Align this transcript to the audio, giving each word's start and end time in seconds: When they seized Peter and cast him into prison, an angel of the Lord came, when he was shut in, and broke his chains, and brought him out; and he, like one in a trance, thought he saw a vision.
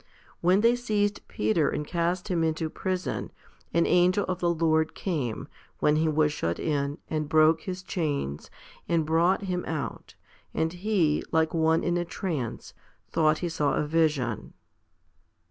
When 0.39 0.61
they 0.61 0.75
seized 0.75 1.27
Peter 1.27 1.69
and 1.69 1.85
cast 1.85 2.29
him 2.29 2.43
into 2.43 2.71
prison, 2.71 3.31
an 3.71 3.85
angel 3.85 4.25
of 4.25 4.39
the 4.39 4.49
Lord 4.49 4.95
came, 4.95 5.47
when 5.77 5.97
he 5.97 6.07
was 6.09 6.33
shut 6.33 6.57
in, 6.57 6.97
and 7.07 7.29
broke 7.29 7.61
his 7.61 7.83
chains, 7.83 8.49
and 8.89 9.05
brought 9.05 9.43
him 9.43 9.63
out; 9.65 10.15
and 10.55 10.73
he, 10.73 11.21
like 11.31 11.53
one 11.53 11.83
in 11.83 11.97
a 11.97 12.03
trance, 12.05 12.73
thought 13.11 13.37
he 13.45 13.49
saw 13.49 13.75
a 13.75 13.85
vision. 13.85 14.53